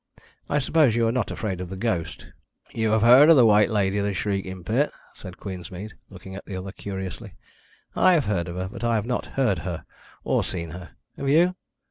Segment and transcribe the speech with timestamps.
[0.49, 2.25] I suppose you are not afraid of the ghost?"
[2.73, 6.43] "You have heard of the White Lady of the Shrieking Pit?" said Queensmead, looking at
[6.47, 7.35] the other curiously.
[7.95, 9.85] "I have heard of her, but I have not heard her,
[10.23, 10.93] or seen her.
[11.17, 11.53] Have you?"